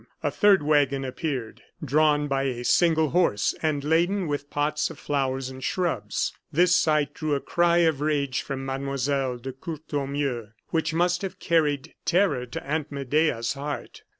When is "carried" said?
11.37-11.93